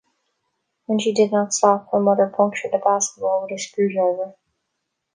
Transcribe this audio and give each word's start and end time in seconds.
When 0.87 0.97
she 0.97 1.13
did 1.13 1.31
not 1.31 1.53
stop, 1.53 1.91
her 1.91 1.99
mother 1.99 2.25
punctured 2.35 2.71
the 2.71 2.79
basketball 2.79 3.43
with 3.43 3.51
a 3.51 3.57
screwdriver. 3.59 4.33